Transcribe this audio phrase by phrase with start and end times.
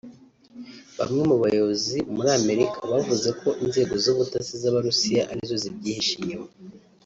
[0.97, 6.49] Bamwe mu bayobozi muri Amerika bavuze ko inzego z’ubutasi z’Abarusiya arizo zibyihishe inyuma